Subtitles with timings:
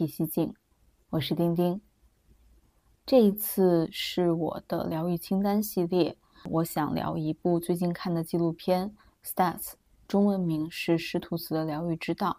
[0.00, 0.54] 脾息静，
[1.10, 1.78] 我是丁丁。
[3.04, 8.94] 这一次是我的疗愈清单系列，我想聊一部最近看的纪录片
[9.30, 9.58] 《Stats》，
[10.08, 12.34] 中文名是《施图茨的疗愈之道》。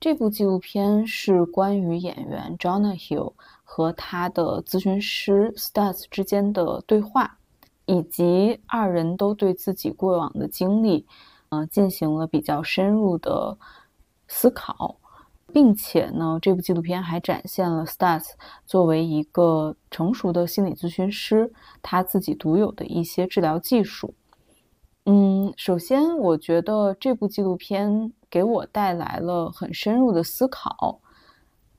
[0.00, 3.34] 这部纪录片是关于演员 Jonah Hill
[3.64, 7.36] 和他的咨询师 Stats 之间的对话，
[7.84, 11.06] 以及二人都对自己过往的经历，
[11.50, 13.58] 呃，进行了比较深入的
[14.26, 14.96] 思考。
[15.52, 18.30] 并且呢，这部纪录片还展现了 Stas
[18.64, 21.52] 作为一个成熟的心理咨询师，
[21.82, 24.14] 他自己独有的一些治疗技术。
[25.04, 31.00] 嗯，首先，我觉得这部纪录片给我带来了很深入的思考。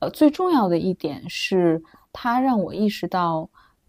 [0.00, 1.82] 呃，最重要的一点是，
[2.12, 3.48] 它让我意识到，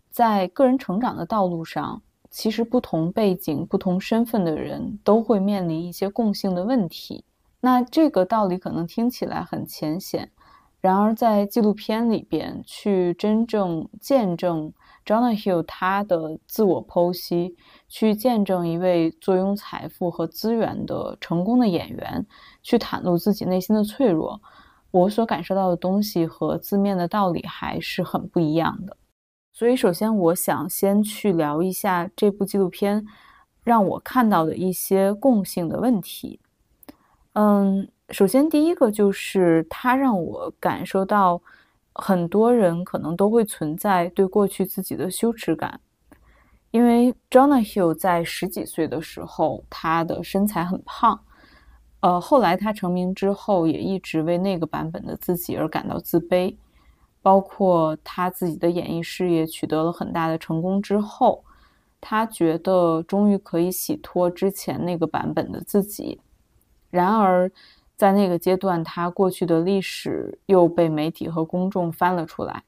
[0.09, 7.25] 在个人成长的道路上，其实不同背景、不同身份的人都会面临一些共性的问题。
[7.65, 10.29] 那这个道理可能听起来很浅显，
[10.81, 14.71] 然而在纪录片里边去真正见证
[15.03, 17.55] Jonah Hill 他的自我剖析，
[17.87, 22.27] 去见证一位坐拥财富和资源的成功的演员
[22.61, 24.39] 去袒露自己内心的脆弱，
[24.91, 28.95] 我所感受到的东西和字面的道理还是很不一样的。
[29.53, 33.03] 所以，首先我想先去聊一下这部纪录片
[33.63, 36.39] 让我看到的一些共性的问题。
[37.35, 41.41] 嗯，首先第一个就是它让我感受到，
[41.93, 45.81] 很多人可能都会存在对过去自己的羞耻感，
[46.71, 51.19] 因为 Jonah Hill 在十几岁的时候，他的身材很胖，
[51.99, 56.55] 呃，后来他成名之后，也一直为那个版本的自己而感到自卑，
[57.21, 61.43] 包括他自己的演艺事业取得了很大的成功之后，
[61.99, 66.21] 他觉得终于可以洗脱之前那个版本的自己。
[66.95, 67.51] 然而，
[67.97, 72.63] 在那个阶段，他过去的历史又被媒体和公众翻了出来，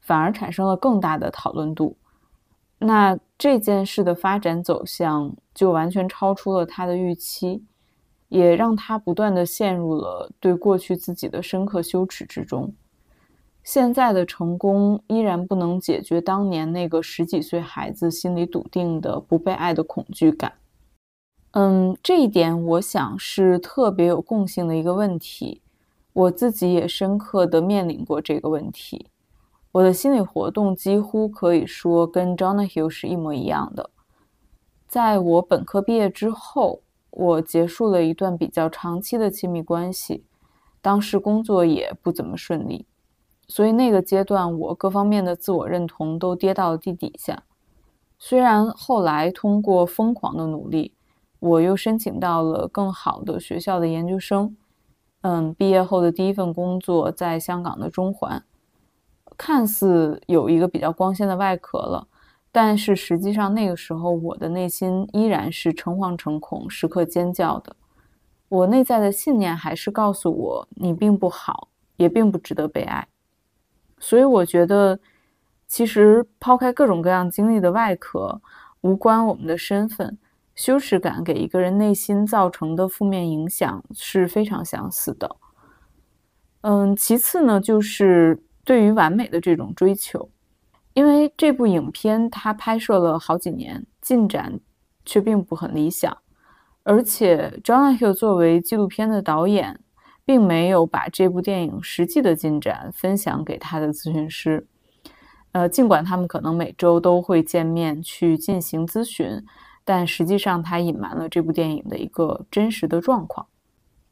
[0.00, 1.96] 反而产生了更大的讨论度。
[2.78, 7.64] 那这件事的发展走向就完全超出了他的预期，
[8.28, 12.72] 也让他不断的陷入了对过去自己的深刻羞耻之中。
[13.62, 20.52] 现在的成功依然不能解决当年那个十几岁孩子心里笃定的不被爱的恐惧感。
[21.52, 25.60] 嗯，这一点我想是特别有共性的一个问题。
[26.12, 29.06] 我自己也深刻的面临过这个问题。
[29.72, 33.90] 我的心理活动几乎可以说跟 Jonah Hill 是一模一样的。
[34.86, 40.24] 在我本科毕业之后，我结束了一段比较长期的亲密关系，
[40.80, 42.86] 当时工作也不怎么顺利，
[43.48, 47.42] 所以那个阶段我各方面的自我认同都跌到了地底下。
[48.18, 50.92] 虽然后来通过疯狂的努力。
[51.40, 54.54] 我又申请到了更好的学校的研究生，
[55.22, 58.44] 嗯，毕业后的第一份工作在香港的中环，
[59.36, 62.06] 看似有一个比较光鲜的外壳了，
[62.52, 67.74] 但是实际上那个时候我的内心依然是诚惶诚恐、时刻尖叫的。
[68.48, 73.08] 我内在的信念还是告诉我，你并不好，也并不值得被爱。
[73.98, 74.98] 所以我觉得，
[75.66, 78.40] 其实抛开各种各样经历的外壳，
[78.80, 80.18] 无关我们的身份。
[80.60, 85.36] 羞耻感给一个人内心造成的负面影响是非常相似的。
[86.60, 90.28] 嗯，其次呢，就是对于完美的这种追求，
[90.92, 94.60] 因为这部影片它拍摄了好几年，进展
[95.06, 96.14] 却并不很理想，
[96.82, 99.80] 而且 Jonah Hill 作为纪录片的导演，
[100.26, 104.66] 并没有把这部电影实际的进展分享给他的咨询师。
[105.52, 109.42] 呃，尽管他们可能每周都会见面去进行咨询。
[109.92, 113.44] 但实际上，它隐瞒了这部电影的一个真实的状况。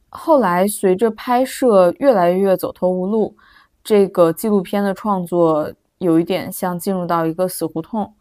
[0.09, 3.37] 后来，随着拍摄越来越走投无路，
[3.85, 8.13] 这个纪录片的创作有一点像进入到一个死胡同。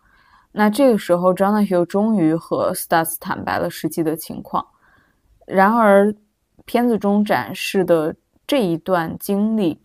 [0.51, 4.63] 那这个时候，Jonah Hill 终于和 Stas 坦白了实际的情况。
[5.47, 6.13] 然而，
[6.65, 8.15] 片子中展示的
[8.45, 9.81] 这一段经历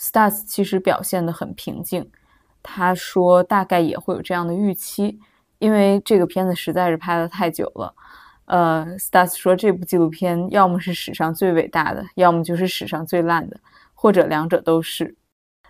[0.00, 2.10] ，Stas 其实表现得很平静。
[2.64, 5.20] 他说：“大概也会有这样的预期。”
[5.58, 7.94] 因为这个片子实在是拍的太久了，
[8.46, 13.58] 呃，Stas 说这部纪录片要么是史上最伟大的，要么就是史上最烂的，
[13.94, 15.16] 或者两者都是。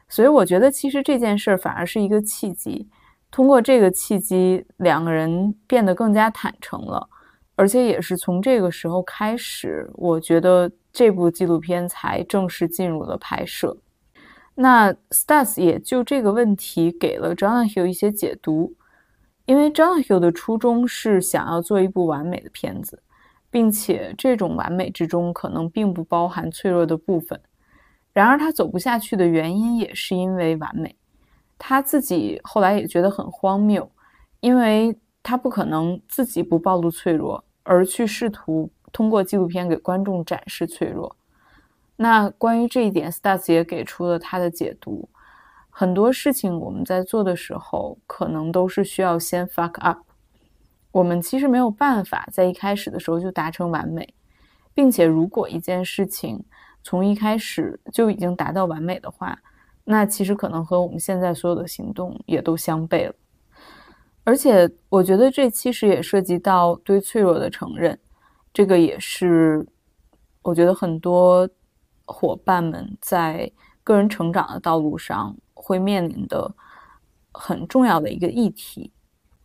[0.08, 2.88] 所以我觉得其实这件事儿反而是一个契机，
[3.30, 7.08] 通过这个契机，两个人变得更加坦诚了，
[7.54, 13.76] 而且也是从这个时候开始，我觉得这部纪录片才正式进入了拍摄。
[14.54, 18.74] 那 Stas 也就这个问题给了 Jonah Hill 一些解读。
[19.46, 23.02] 因为 John Hill 的初衷是想要做一部完美的片子，
[23.50, 27.40] 并且这种完美之中可能并不包含脆弱的部分。
[28.12, 30.96] 然而他走不下去的原因也是因为完美。
[31.58, 33.90] 他自己后来也觉得很荒谬，
[34.40, 41.16] 因为他不可能自己不暴露脆弱，而去试图通过纪录片给观众展示脆弱。
[41.96, 45.08] 那关于这一点，Stas 也给出了他的解读。
[45.78, 49.98] 很多事情我们在做的时候，可能都是需要先 fuck up。
[50.90, 54.14] 我们其实没有办法在一开始的时候就达成完美，
[54.72, 56.42] 并且如果一件事情
[56.82, 59.38] 从一开始就已经达到完美的话，
[59.84, 63.14] 那其实可能和我们现在所有的行动也都相悖了。
[64.24, 67.98] 而且，我觉得这其实也涉及到对脆弱的承认，
[68.54, 69.68] 这个也是
[70.40, 71.46] 我觉得很多
[72.06, 73.52] 伙伴们在
[73.84, 75.36] 个人成长的道路上。
[75.66, 76.54] 会面临的
[77.32, 78.92] 很重要的一个议题，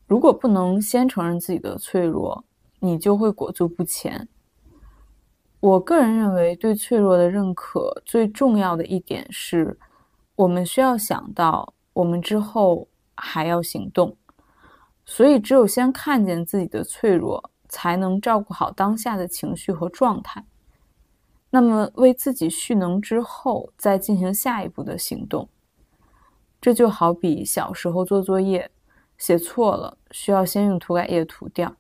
[0.06, 2.46] 如果不能先承认自己的脆弱，
[2.80, 4.30] 你就会裹足不前。
[5.60, 9.80] 我个人认为，对脆弱的认可最重要的一点是，
[10.36, 14.16] 我们需要想到我们之后还要行动，
[15.04, 20.46] 所以只有先看见自己的脆弱，才能照顾好当下的情绪和状态。
[21.50, 25.50] 那么，为自己蓄能之后，再进行下一步的行动。
[26.62, 28.70] 这就好比小时候做作业，
[29.18, 31.76] 写错了需要先用涂改液涂掉，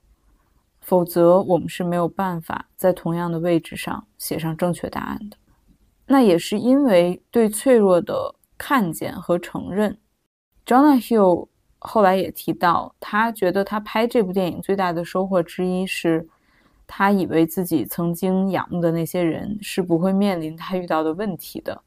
[0.79, 5.37] 否则我们是没有办法在同样的位置上写上正确答案的。
[6.07, 9.97] 那也是因为对脆弱的看见和承认
[10.65, 16.27] ，Jonah Hill 后来也提到，他觉得他拍这部电影最大的收获之一是，
[16.87, 21.83] 他以为自己曾经仰慕的那些人是不会面临他遇到的问题的，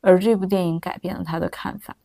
[0.00, 1.96] 而这部电影改变了他的看法。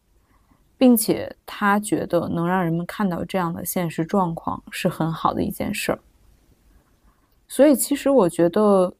[0.78, 6.00] 并且他觉得能让人们看到这样的现实状况是很好的一件事儿。
[7.48, 8.96] 所以，其实我觉得，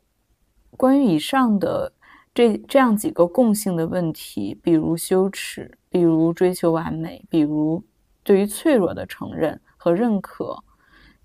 [0.78, 1.92] 关于以上的
[2.34, 7.84] 这这样几个共性的问题，比如羞耻，比如追求完美，比如
[8.24, 10.64] 对于脆弱的承认和认可，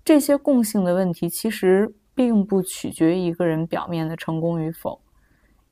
[0.03, 4.99] 这些共性的问题，其实并不取决于一个人表面的成功与否，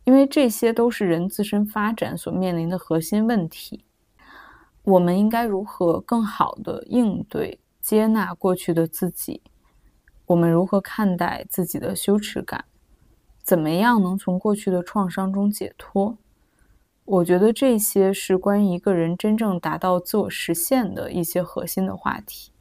[0.04, 3.84] 因为这些都是人自身发展所面临的核心问题。
[4.88, 9.42] 我们应该如何更好的应对、接纳过去的自己？
[10.28, 12.64] 我们如何看待自己的羞耻感？
[13.44, 16.18] 怎么样能从过去的创伤中解脱？
[17.04, 22.54] 我觉得这些是关于一个人真正达到自我实现的一些核心的话题。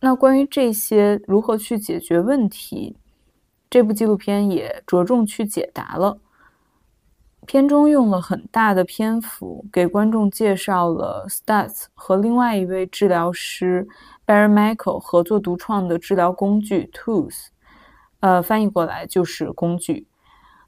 [0.00, 2.96] 那关于这些如何去解决问题，
[3.68, 6.18] 这部纪录片也着重去解答了。
[7.46, 13.86] 片中用了很大的篇幅给观众介绍了 Stats 和另外一位治疗师
[14.26, 17.46] Barry Michael 合作独创的治疗工具 Tools，
[18.18, 20.08] 呃，翻译过来就是工具。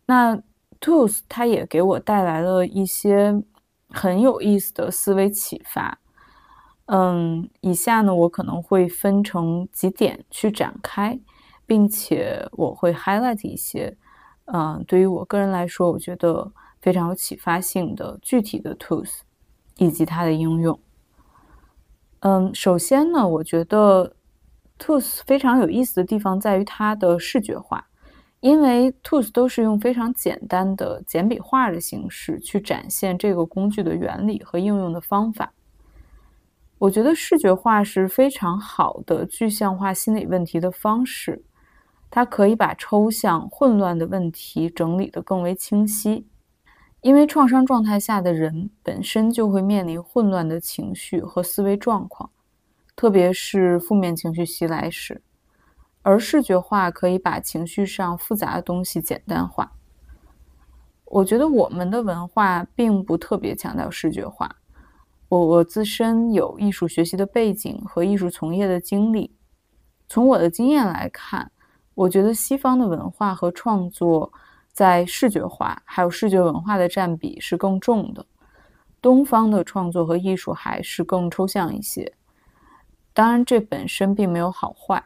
[0.06, 0.40] 那
[0.80, 3.42] Tools 它也给我带来了一些
[3.90, 5.98] 很有意思的思维启发。
[6.86, 11.18] 嗯，以下呢我可能会分成几点去展开，
[11.66, 13.96] 并且我会 highlight 一些，
[14.46, 16.52] 嗯，对于我个人来说，我觉得。
[16.80, 19.20] 非常有启发性的具体的 tools，
[19.76, 20.78] 以及它的应用。
[22.20, 24.14] 嗯，首先呢，我觉得
[24.78, 27.86] tools 非常有意思的地方在于它的视觉化，
[28.40, 35.52] 因为 tools 都是用非常简单的简笔画的形式去展现这个工具的原理和应用的方法。
[36.78, 41.44] 我觉得视觉化是非常好的具象化心理问题的方式，
[42.08, 46.26] 它可以把抽象混乱的问题整理得更为清晰。
[47.00, 52.28] 因为创伤状态下的人本身就会面临混乱的情绪和思维状况，
[52.96, 55.22] 特别是负面情绪袭来时，
[56.02, 59.72] 而视觉化可以把情绪上复杂的东西简单化。
[61.04, 64.56] 我觉得我们的文化并不特别强调视觉化。
[65.28, 69.36] 我我自身有艺术学习的背景和艺术从业的经历，
[70.08, 71.52] 从我的经验来看，
[71.94, 74.32] 我觉得西方的文化和创作。
[74.78, 78.24] 在视觉化还有视觉文化的占比是更重的，
[79.02, 82.12] 东方的创作和艺术还是更抽象一些。
[83.12, 85.02] 当然，这本身并没有好坏，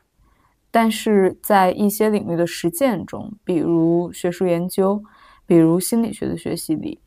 [0.71, 5.03] 但是在一些领域的实践中，比如学术研究，
[5.47, 7.01] 比如心理学的学习里，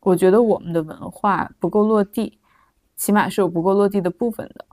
[0.00, 2.38] 我觉得我们的文化不够落地，
[2.96, 4.64] 起码是有不够落地的部分的。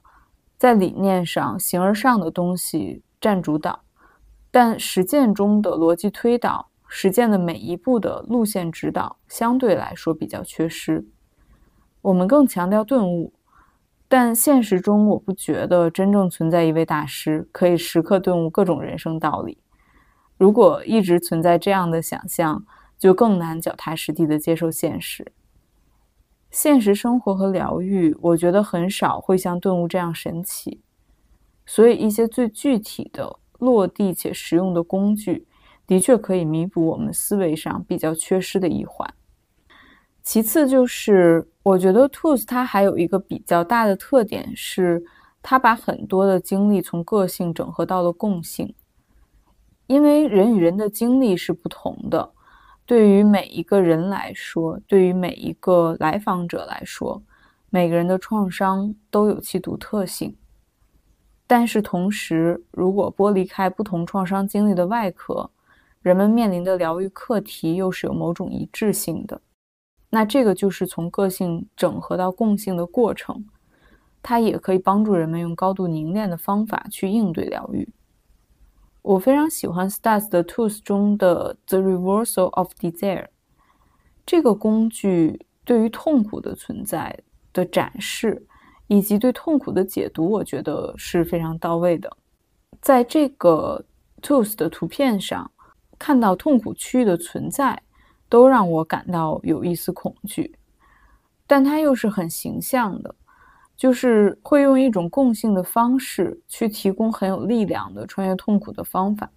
[0.57, 3.81] 在理念上，形而上的东西占主导，
[4.49, 6.69] 但实践中的逻辑推导。
[6.95, 11.03] 实践的每一步的路线指导相对来说比较缺失，
[12.03, 13.33] 我们更强调顿悟，
[14.07, 19.57] 但现实中我不觉得真正存在一位大师可以时刻顿悟各种人生道理。
[20.37, 22.63] 如果一直存在这样的想象，
[22.99, 25.31] 就更难脚踏实地的接受现实。
[26.51, 30.83] 现实生活和疗愈，我觉得很少会像顿悟这样神奇。
[31.65, 35.47] 所以，一些最具体的、落地且实用的工具，
[35.93, 39.07] 的确可以弥补我们思维上比较缺失的一环。
[40.23, 45.03] 其次，就是我觉得 Tools 它还有一个比较大的特点是，
[45.43, 48.73] 它把很多的经历从个性整合到了共性。
[49.85, 52.31] 因为人与人的经历是不同的。
[52.87, 57.21] 对于每一个人来说，对于每一个来访者来说，
[57.69, 60.35] 每个人的创伤都有其独特性。
[61.45, 65.51] 但是同时，如果剥离开不同创伤经历的外壳，
[66.03, 69.41] 人们面临的疗愈课题又是有某种一致性的。
[70.09, 73.45] 那这个就是从个性整合到共性的过程，
[74.21, 77.87] 它也可以帮助人们用高度凝练的方法去应对疗愈。
[79.01, 83.27] 我非常喜欢 Stats 的 Tools 中的 The Reversal of Desire
[84.25, 87.17] 这个工具，对于痛苦的存在
[87.51, 88.45] 的展示，
[88.87, 92.15] 以及对痛苦的解读，我觉得是非常到位的。
[92.81, 93.83] 在这个
[94.21, 95.49] Tools 的图片上，
[95.97, 97.81] 看到痛苦区域的存在，
[98.29, 100.55] 都让我感到有一丝恐惧，
[101.47, 103.15] 但它又是很形象的。
[103.75, 109.29] 就是会用一种共性的方式去提供很有力量的穿越痛苦的方法。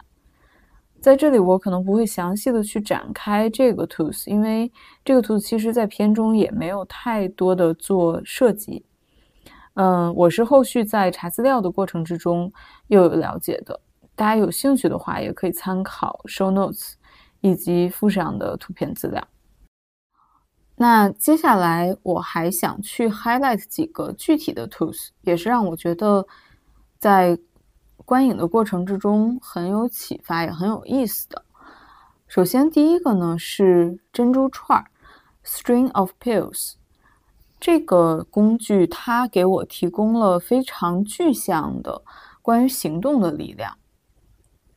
[1.00, 4.70] 在这里，我可能不会详细的去展开这个 tools，因为
[5.02, 8.84] 这个 tools 其实在片中也没有太多的做设计。
[9.75, 12.52] 嗯，我是后续在查资料的过程之中
[12.88, 13.80] 又有了解的。
[14.16, 16.94] 大家有兴趣的话，也可以参考 show notes
[17.42, 19.28] 以及附上的图片资料。
[20.76, 26.26] 那接下来我还想去 highlight 几个具体的 tools，也是让我觉得
[26.99, 27.38] 在
[28.04, 31.44] 观影的过程之中很有启发，也很有意思的。
[32.26, 34.90] 首先，第一个呢是珍珠串儿
[35.44, 36.75] （string of pearls）
[37.61, 42.02] 这个工具，它给我提供了非常具象的
[42.42, 43.76] 关于行动的力量。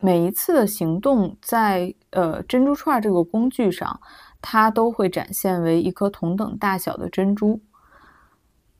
[0.00, 4.00] 每一次的行动，在呃珍珠串这个工具上。
[4.42, 7.60] 它都会展现为一颗同等大小的珍珠，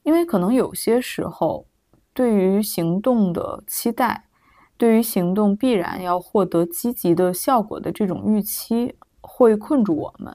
[0.02, 1.66] 因为可能有些时候，
[2.14, 4.24] 对于行动的期待，
[4.78, 10.34] 对于行动必然要获得积极的效果的这种预期，会困住我们，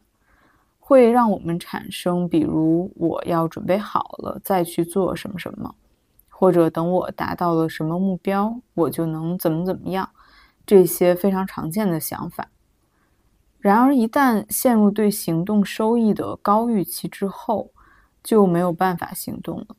[0.77, 5.73] 会让我们产生，比如我要准备好了再去做什么什么，
[6.29, 10.07] 或者等我达到了什么目标，我就能怎么怎么样，
[10.65, 12.49] 这些非常常见的想法。
[13.59, 17.71] 然而，一旦陷入对行动收益的高预期之后，
[18.23, 19.75] 就没有办法行动了，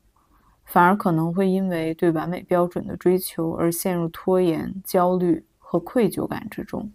[0.65, 6.91] 反而可能会因为对完美标准的追求而陷入拖延、焦虑和愧疚感之中。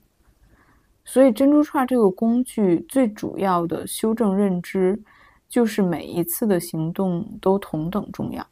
[1.05, 5.03] 所以，珍珠串这个工具最主要的修正认知，
[5.49, 8.47] 就是每一次的行动都同等重要。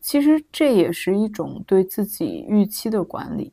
[0.00, 3.52] 其实，这也是一种对自己预期的管理。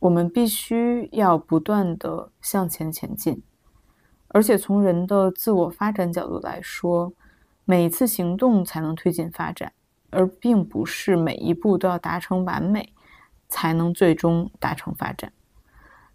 [0.00, 3.42] 我们必须要不断的向前前进，
[4.28, 7.12] 而且从人的自我发展角度来说，
[7.64, 9.72] 每一次行动才能推进发展，
[10.10, 12.92] 而并不是每一步都要达成完美
[13.48, 15.32] 才能最终达成发展。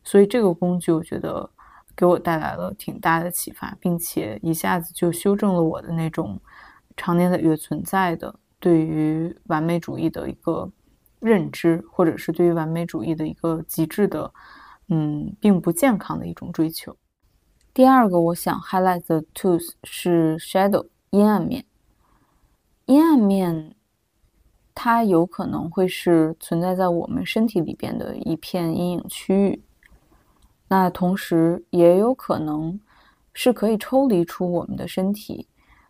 [0.01, 1.49] 所以这个工具，我觉得
[1.93, 6.39] 给我带来了挺大的启发，并且一下子就修正了我的那种
[6.95, 10.71] 常年累月存在的对于完美主义的一个。
[11.23, 14.33] 认知，或者是对于完美主义的一个极致的，
[14.89, 16.95] 嗯，并不健康的一种追求。
[17.73, 21.65] 第二个，我想 highlight 的 tools 是 shadow 阴暗面。
[22.85, 23.73] 阴暗面，
[24.75, 29.63] 它有可能会是存在在我们身体里边的一片阴影区域，
[30.67, 32.77] 那同时也有可能
[33.33, 35.47] 是可以抽离出我们的身体，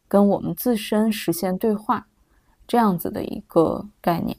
[0.07, 2.07] 跟我们自身实现对话，
[2.67, 4.37] 这样子的一个概念。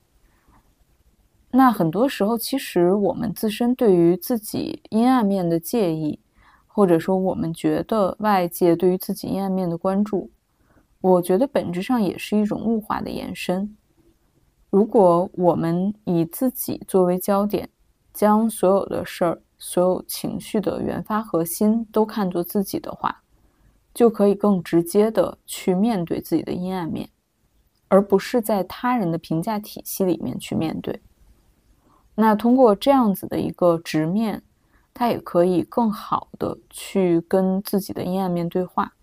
[1.57, 6.19] 那很多时候，其实我们自身对于自己阴暗面的介意，
[6.67, 10.33] 或者说我们觉得外界对于自己阴暗面的关注，
[11.01, 13.77] 我觉得本质上也是一种物化的延伸。
[14.69, 17.69] 如果我们以自己作为焦点，
[18.13, 23.23] 将所有的事儿、所有情绪的原发核心都看作自己的话，
[23.95, 27.09] 就可以更直接的去面对自己的阴暗面，
[27.87, 31.01] 而不是在他人的评价体系里面去面对。
[32.17, 34.43] 那通过这样子的一个直面，
[34.93, 38.95] 他也可以更好的去跟自己的阴暗面对话。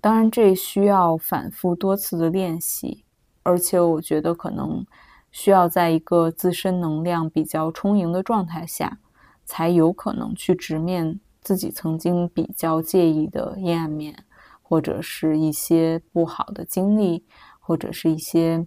[0.00, 3.04] 当然，这需要反复多次的练习，
[3.42, 4.84] 而且我觉得可能
[5.30, 8.98] 需要在一个自身能量比较充盈的状态下，
[9.46, 14.24] 才有可能去直面自己曾经比较介意的阴暗面，
[14.60, 17.24] 或者是一些不好的经历，
[17.60, 18.66] 或者是一些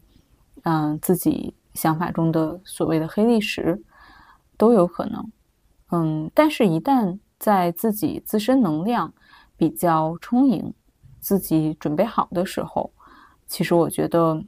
[0.64, 3.82] 嗯自己想法中的所谓的黑历史，
[4.58, 5.32] 都有可能。
[5.92, 9.14] 嗯，但是，一旦在自己自身能量
[9.56, 10.74] 比较充盈、
[11.20, 12.92] 自己准备好的时候，
[13.46, 14.44] 其实我觉得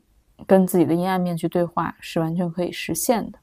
[0.47, 3.39] 跟自己的阴暗面去对话是完全可以实现的。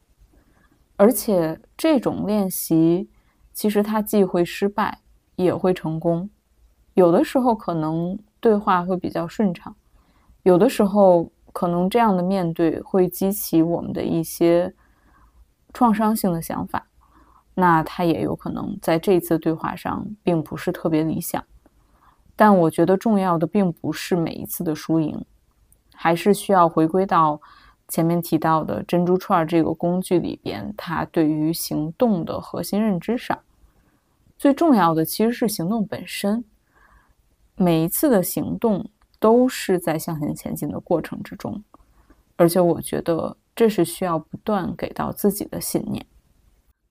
[0.96, 3.08] 而且，这种练习
[3.52, 5.00] 其实它既会失败，
[5.36, 6.28] 也会成功。
[6.94, 9.74] 有的时候可能对话会比较顺畅，
[10.42, 14.74] 有的时候可能这样的面对会激起我们的一些
[15.72, 16.86] 创伤性的想法。
[17.54, 21.42] 那他也有可能在这次对话上并不是特别理想，
[22.36, 25.24] 但我觉得重要的并不是每一次的输赢，
[25.94, 27.40] 还是需要回归到
[27.88, 33.38] 前面提到的珍珠串这个工具里边，它对于行动的核心认知上。
[34.36, 36.44] 最重要的其实是行动本身，
[37.54, 38.90] 每一次的行动
[39.26, 41.64] 都是在向前前进的过程之中，
[42.36, 46.06] 而且我觉得这是需要不断给到自己的信念。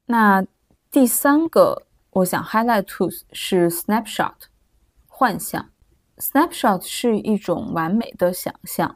[0.06, 0.46] 那。
[0.92, 4.48] 第三个，我想 highlight to 是 snapshot
[5.08, 5.70] 幻象。
[6.18, 8.96] snapshot 是一种完美的想象，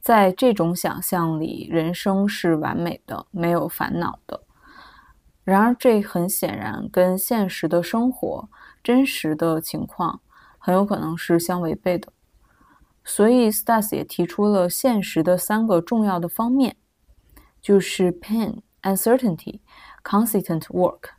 [0.00, 4.42] 在这种想象里，人生是完美的，没有烦恼的。
[5.44, 8.48] 然而，这很显然跟现实的生活、
[8.82, 10.20] 真实的情况
[10.58, 12.12] 很有可能是相违背的。
[13.04, 16.76] 所以，Stas 也提出了现实的三个重要的方面，
[17.60, 19.60] 就是 pain、uncertainty、
[20.04, 21.10] consistent work。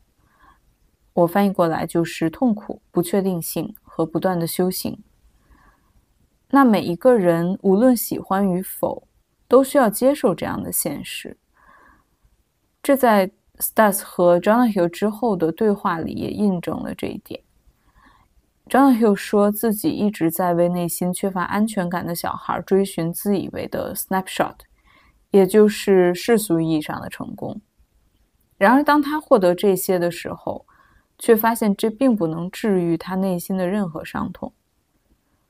[1.14, 5.04] 我翻译过来就是痛苦、不确定性和不断的修行。
[6.52, 9.08] 那每一个人无论喜欢与否，
[9.48, 11.38] 都需要接受这样的现实。
[12.82, 17.41] 这在 Stas 和 Jonah 之后的对话里也印证了这一点。
[18.71, 24.55] Jonah 说自己一直在为内心缺乏安全感的小孩追寻自以为的 snapshot，
[25.31, 27.60] 也就是世俗意义上的成功。
[28.57, 30.65] 然而，当他获得这些的时候，
[31.19, 34.53] 却发现这并不能治愈他内心的任何伤痛，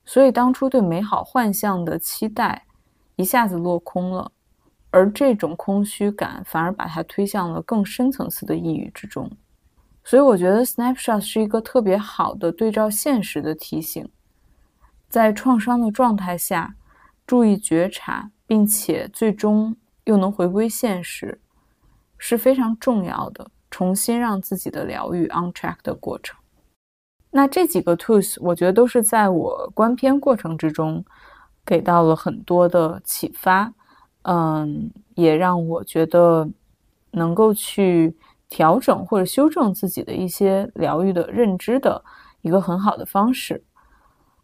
[0.03, 2.65] 所以当初对美好幻象的期待
[3.17, 4.31] 一下子落空了，
[4.89, 9.29] 而这种空虚感反而把他推向了更深层次的抑郁之中。
[10.04, 14.10] 所以我觉得 snapshot 是一个特别好的对照现实的提醒，
[15.08, 16.76] 在创伤的状态下
[17.28, 21.40] 注意觉察，并且最终又能回归现实，
[22.18, 23.50] 是非常重要的。
[23.70, 26.38] 重新让自己的疗愈 on track 的过程。
[27.30, 31.06] 那这几个 tools，我觉得都是在我观片过程之中
[31.66, 33.74] 给到了很多的启发，
[34.24, 36.50] 嗯，也让我觉得
[37.12, 38.14] 能够去
[38.52, 42.04] 调整或者修正自己的一些疗愈的认知的
[42.42, 43.64] 一个很好的方式。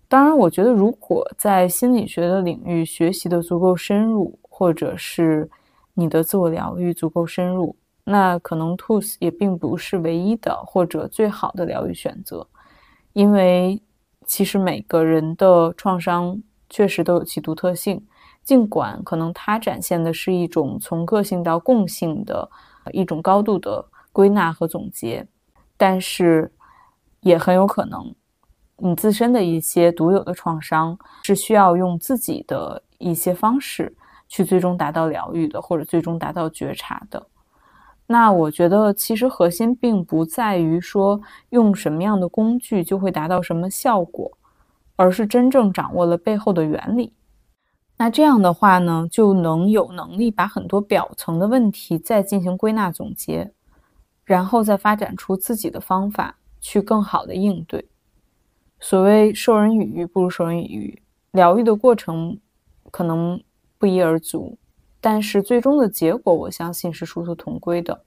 [0.07, 5.49] 当然，我觉得如果在心理学的领域学习的足够深入，或者是
[5.93, 7.75] 你的自我疗愈足够深入。
[8.05, 12.47] 那可能 tools 也并不是唯一的或者最好的疗愈选择，
[13.11, 13.81] 因为
[14.25, 18.01] 其实每个人的创伤确实都有其独特性。
[18.45, 22.49] 尽管可能它展现的是一种从个性到共性的
[22.93, 23.85] 一种高度的
[24.17, 25.27] 归纳和总结，
[25.77, 26.51] 但是
[27.19, 28.15] 也很有可能
[28.77, 33.95] 你自身的一些独有的创伤是需要用自己的一些方式
[34.27, 37.27] 去最终达到疗愈的，或者最终达到觉察的。
[38.07, 44.35] 那我觉得，其实核心并不在于说用什么样的工具就会达到什么效果，
[44.95, 47.13] 而是真正掌握了背后的原理。
[47.97, 53.53] 那这样的话呢，就能有能力把很多表层的问题再进行归纳总结，
[54.27, 57.83] 然后再发展出自己的方法去更好的应对。
[58.77, 62.37] 所谓授人以鱼不如授人以渔，疗愈的过程
[62.91, 63.41] 可能
[63.77, 64.57] 不一而足。
[64.99, 68.03] 但是最终的结果，我相信是殊途同归的。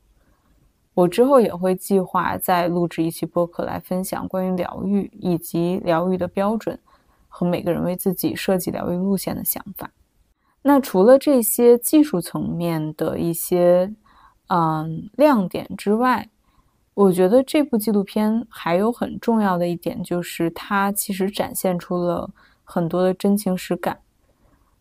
[0.92, 6.78] 我之后也会计划再录制一期播客来分享关于疗愈以及疗愈的标准
[7.28, 9.90] 和每个人为自己设计疗愈路线的想法。
[10.60, 13.90] 那除了这些技术层面的一些
[14.50, 16.28] 嗯亮点之外，
[16.94, 22.28] 我觉得这部纪录片还有很重要的一点，就是它其实展现出了
[22.64, 24.00] 很多的真情实感。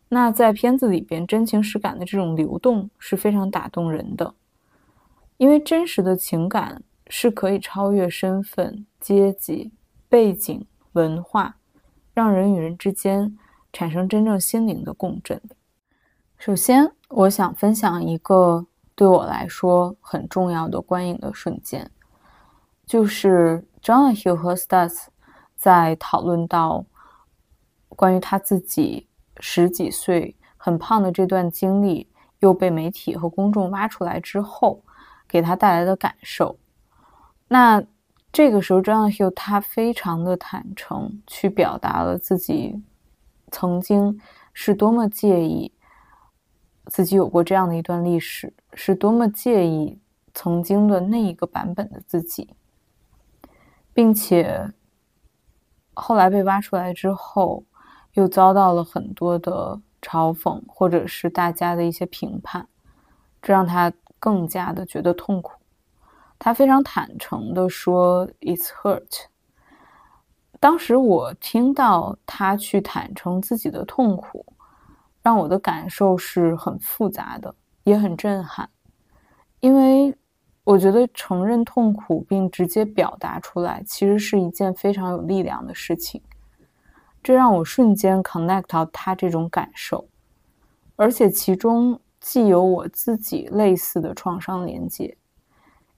[0.10, 4.34] 那在片子里边，真情实感的这种流动是非常打动人的，
[5.38, 9.72] 因为真实的情感是可以超越身份、阶级、
[10.10, 11.58] 背景、文化，
[12.16, 13.38] 让人与人之间
[13.72, 15.56] 产生真正心灵的共振的。
[16.40, 18.66] 首先，我想分享一个
[19.00, 21.90] 对我来说很重要的观影的瞬间，
[22.86, 25.06] 就是 John Hill 和 Stas
[25.56, 26.84] 在讨论到
[27.88, 29.08] 关于他自己
[29.40, 32.10] 十几岁很胖的这段经历，
[32.40, 34.84] 又被媒体和公众挖出来之后，
[35.30, 36.60] 给他带来的感受。
[37.48, 37.82] 那
[38.34, 42.84] 这个时候，John Hill 他非常的坦诚，去表达了自己
[43.50, 44.20] 曾经
[44.52, 45.72] 是多么介意
[46.88, 50.00] 自己有过这样的一段历史，是多么介意
[50.34, 52.54] 曾经的那一个版本的自己。
[53.92, 54.72] 并且
[55.94, 57.66] 后来被挖出来之后，
[58.14, 62.66] 又遭到了很多的嘲讽，或者是大家的一些评判，
[63.42, 65.60] 这让他更加的觉得痛苦。
[66.38, 69.26] 他非常坦诚的说：“It's hurt。”
[70.62, 74.46] 当时我听到他去坦诚自己的痛苦，
[75.22, 77.54] 让我的感受是很复杂的，
[77.90, 78.70] 也很震撼，
[79.60, 80.16] 因为。
[80.66, 86.22] 我觉得承认痛苦并直接表达出来，其实是一件非常有力量的事情。
[87.24, 90.08] 这让我瞬间 connect 到他这种感受，
[90.96, 95.18] 而且其中既有我自己类似的创伤连接，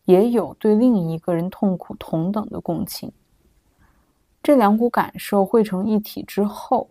[0.06, 3.12] 也有对另一个人痛苦同等的共情。
[4.42, 6.90] 这两股感受汇成一体之后，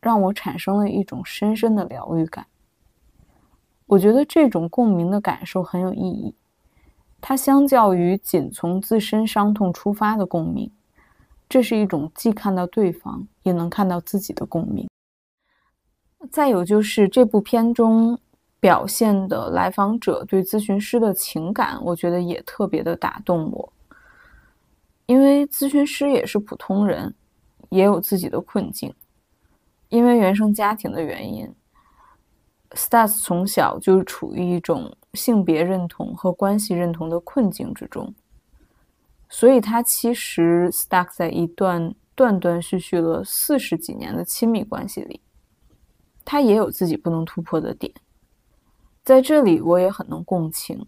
[0.00, 2.46] 让我产生了一种深深的疗愈感。
[3.92, 6.34] 我觉得这种共鸣的感受很有意义。
[7.20, 10.70] 它相较于仅从自身伤痛出发的共鸣，
[11.46, 14.88] 这是一种既看到对方也能看到自己的共鸣。
[16.30, 18.18] 再有就是这部片中
[18.58, 23.72] 表现的来访者对咨询师的情感，我觉得也特别的打动我。
[25.04, 27.14] 因为咨询师也是普通人，
[27.68, 28.94] 也有自己的困境，
[29.90, 31.54] 因为原生家庭的原因。
[32.74, 38.14] Stas 从小就处于一种性别认同和关系认同的困境之中，
[39.28, 45.20] 所以他其实 stuck 在一段断断续续了四十几年的亲密关系里，
[46.24, 47.92] 他也有自己不能突破的点。
[49.04, 50.86] 在这里，我也很能共情，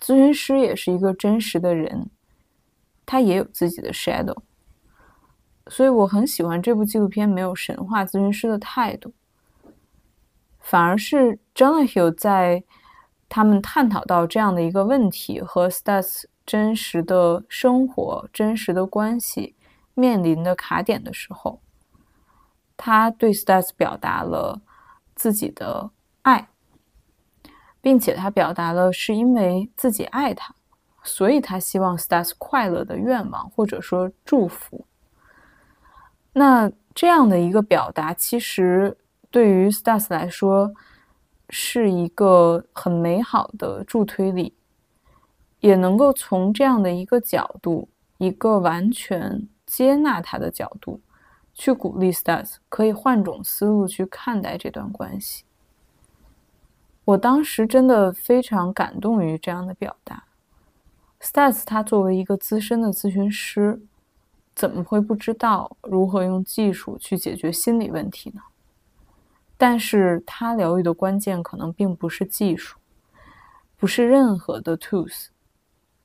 [0.00, 2.08] 咨询师也是一个真实的人，
[3.04, 4.36] 他也有自己的 shadow，
[5.66, 9.12] 所以我很喜欢这部纪录片没有神话咨询师的态度。
[10.66, 12.64] 反而是 Jonah 在
[13.28, 19.54] 他们探讨到这样的一个问题和 Stas 真实的生活、真实的关系
[19.92, 21.60] 面临的卡点的时候，
[22.78, 24.62] 他对 Stas 表达了
[25.14, 25.90] 自己的
[26.22, 26.48] 爱，
[27.82, 30.54] 并且他表达了是因为自己爱他，
[31.02, 34.86] 所以他希望 Stas 快乐的愿望或者说祝福。
[36.32, 38.96] 那这样的一个表达，其实。
[39.34, 40.72] 对于 Stas 来说，
[41.50, 44.54] 是一个很美好的助推力，
[45.58, 51.00] 也能够从这样的一个角度，一个完全接纳他的角度，
[51.52, 55.42] 去鼓励 Stas 可以换种思路去看待这段关系。
[57.04, 60.22] 我当时真的非常感动于这样的表达。
[61.20, 63.82] Stas 他作为一个资深的咨询师，
[64.54, 68.40] 怎么会不知道如何用技术去解决心理问题呢？
[69.56, 72.78] 但是他疗愈的关键可能并不是技术，
[73.76, 75.28] 不是任何的 tools，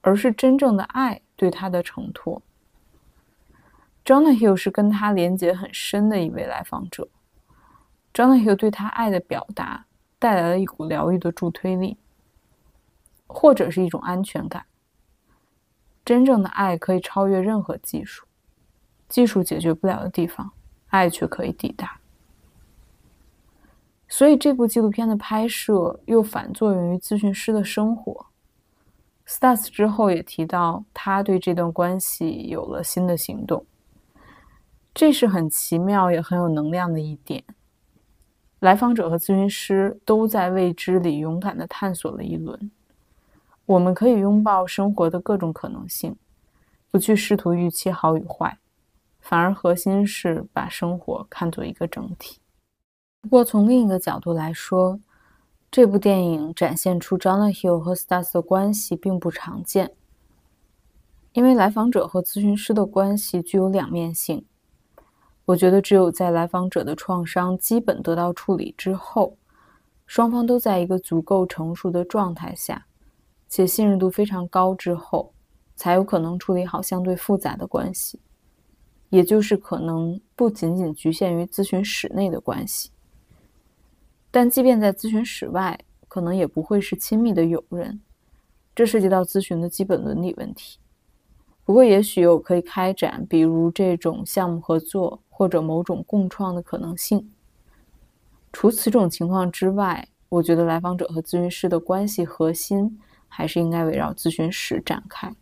[0.01, 2.41] 而是真正的爱对他的承托。
[4.05, 7.07] Jonah Hill 是跟他连接很深的一位来访者
[8.13, 9.85] ，Jonah Hill 对他爱的表达
[10.17, 11.97] 带来了一股疗愈的助推力，
[13.27, 14.65] 或者是一种安全感。
[16.03, 18.25] 真正的爱可以超越任何技术，
[19.07, 20.51] 技术解决不了的地方，
[20.87, 21.98] 爱却可以抵达。
[24.09, 28.25] 所以这部纪录片的拍摄又反作用于咨询师的生活。
[29.27, 33.63] Stas 之后也提到，他对这段关系有了新的行动，
[34.95, 37.43] 这是很奇妙也很有能量的一点。
[38.59, 42.71] 来访者和咨询师都在未知里勇敢地探索了一轮。
[43.67, 46.15] 我们可以拥抱生活的各种可能性，
[46.89, 48.57] 不去试图预期好与坏，
[49.19, 52.39] 反而核心是把生活看作一个整体。
[53.21, 54.97] 不过，从另一个角度来说，
[55.69, 59.93] 这部电影展现出 Jonah Hill 和 Stas 的关系并不常见，
[61.33, 64.45] 因为来访者和咨询师的关系具有两面性。
[65.45, 69.37] 我觉得，只有在来访者的创伤基本得到处理之后，
[70.07, 72.85] 双方都在一个足够成熟的状态下，
[73.49, 75.33] 且信任度非常高之后，
[75.75, 78.21] 才有可能处理好相对复杂的关系，
[79.09, 82.89] 也就是可能不仅仅局限于咨询室内的关系。
[84.31, 87.99] 但即便在咨询室外，可能也不会是亲密的友人。
[88.75, 90.79] 这涉及到咨询的基本伦理问题。
[91.65, 97.29] 不过，也许有可以开展，比如这种项目合作或者某种共创的可能性。
[98.51, 105.35] 除此种情况之外，我觉得来访者和咨询师的关系核心还是应该围绕咨询室展开，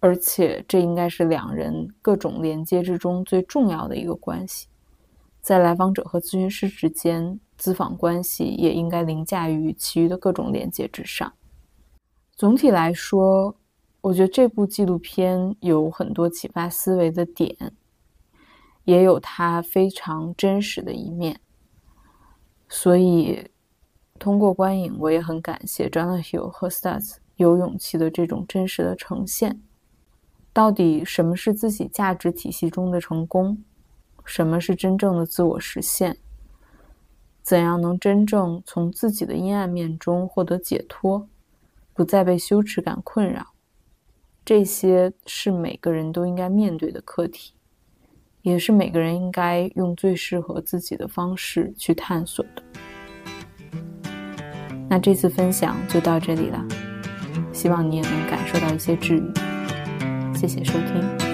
[0.00, 4.66] 而且这应该是两人各种连接之中最重要的一个关系。
[5.40, 11.32] 在来访者和咨询师之间，资访关系也应该凌驾于其余的各种连接之上。
[12.34, 13.54] 总体来说。
[14.02, 17.56] 我觉得这部纪录片有很多启发思维的点，
[18.82, 21.38] 也有它非常真实的一面。
[22.68, 23.48] 所以，
[24.18, 29.62] 通过观影，我也很感谢 John Hill 和 Stats 有勇气的这种真实的呈现。
[30.52, 33.62] 到底什么是自己价值体系中的成功？
[34.24, 36.16] 什么是真正的自我实现？
[37.42, 41.28] 怎样能真正从自己的阴暗面中获得解脱，
[41.92, 43.48] 不再被羞耻感困扰？
[44.44, 47.54] 这些是每个人都应该面对的课题，
[48.42, 52.62] 也是每个人应该用最适合自己的方式去探索的。
[54.88, 56.64] 那这次分享就到这里了，
[57.52, 59.32] 希望你也能感受到一些治愈。
[60.34, 61.31] 谢谢收听。